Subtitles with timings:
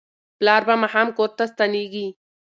[0.39, 2.07] پلار به ماښام کور ته ستنیږي.